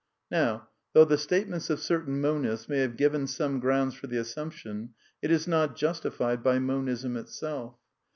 [0.31, 4.95] Now, though the statements of certain monists may have given some grounds for the assumption,
[5.21, 6.09] it is not justi j.
[6.09, 7.77] ^ fied by Monism itself.